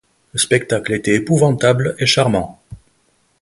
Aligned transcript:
Le 0.33 0.39
spectacle 0.39 0.93
était 0.93 1.13
épouvantable 1.13 1.93
et 1.99 2.07
charmant. 2.07 2.59